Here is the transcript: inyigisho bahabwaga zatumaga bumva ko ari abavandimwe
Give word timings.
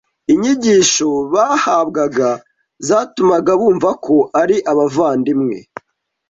inyigisho 0.31 1.09
bahabwaga 1.33 2.29
zatumaga 2.87 3.51
bumva 3.59 3.89
ko 4.05 4.15
ari 4.41 4.57
abavandimwe 4.71 5.57